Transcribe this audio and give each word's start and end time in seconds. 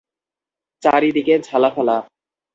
চারি 0.83 1.09
দিকে 1.11 1.33
ঝালাফালা। 1.39 1.97